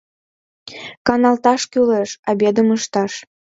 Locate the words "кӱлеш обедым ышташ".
1.71-3.13